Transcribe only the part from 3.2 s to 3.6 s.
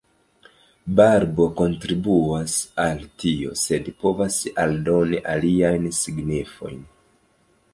tio,